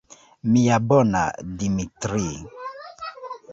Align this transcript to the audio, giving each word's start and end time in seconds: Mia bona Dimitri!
Mia 0.53 0.79
bona 0.93 1.21
Dimitri! 1.61 2.27